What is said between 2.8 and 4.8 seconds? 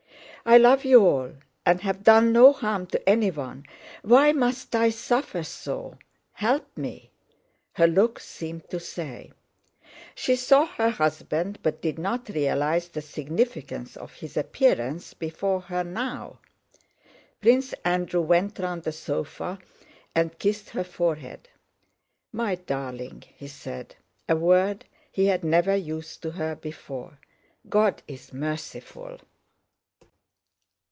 to anyone; why must